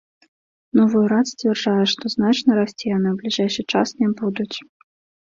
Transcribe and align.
Новы 0.77 0.95
урад 1.05 1.27
сцвярджае, 1.31 1.83
што 1.91 2.09
значна 2.13 2.55
расці 2.59 2.85
яны 2.97 3.09
ў 3.11 3.15
бліжэйшы 3.19 3.65
час 3.75 3.87
не 4.01 4.09
будуць. 4.23 4.57